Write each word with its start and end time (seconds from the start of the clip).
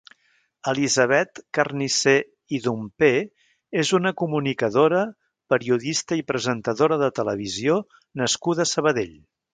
Elisabet 0.69 1.41
Carnicé 1.57 2.13
i 2.57 2.61
Domper 2.67 3.11
és 3.83 3.93
una 3.99 4.13
comunicadora, 4.23 5.03
periodista 5.55 6.19
i 6.23 6.27
presentadora 6.33 6.99
de 7.03 7.11
televisió 7.21 7.77
nascuda 8.25 8.69
a 8.69 8.73
Sabadell. 8.77 9.15